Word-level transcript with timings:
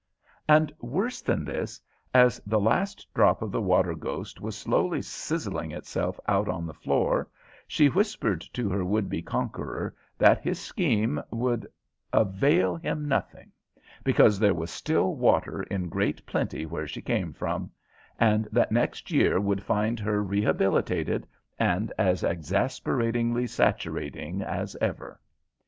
And 0.49 0.73
worse 0.81 1.21
than 1.21 1.45
this, 1.45 1.79
as 2.11 2.41
the 2.43 2.59
last 2.59 3.05
drop 3.13 3.43
of 3.43 3.51
the 3.51 3.61
water 3.61 3.93
ghost 3.93 4.41
was 4.41 4.57
slowly 4.57 5.03
sizzling 5.03 5.69
itself 5.69 6.19
out 6.27 6.49
on 6.49 6.65
the 6.65 6.73
floor, 6.73 7.29
she 7.67 7.85
whispered 7.87 8.41
to 8.53 8.67
her 8.69 8.83
would 8.83 9.09
be 9.11 9.21
conqueror 9.21 9.93
that 10.17 10.41
his 10.43 10.59
scheme 10.59 11.21
would 11.29 11.67
avail 12.11 12.77
him 12.77 13.07
nothing, 13.07 13.51
because 14.03 14.39
there 14.39 14.55
was 14.55 14.71
still 14.71 15.13
water 15.13 15.61
in 15.61 15.87
great 15.87 16.25
plenty 16.25 16.65
where 16.65 16.87
she 16.87 17.03
came 17.03 17.31
from, 17.31 17.69
and 18.19 18.47
that 18.51 18.71
next 18.71 19.11
year 19.11 19.39
would 19.39 19.61
find 19.61 19.99
her 19.99 20.23
rehabilitated 20.23 21.27
and 21.59 21.93
as 21.99 22.23
exasperatingly 22.23 23.45
saturating 23.45 24.41
as 24.41 24.75
ever. 24.81 25.21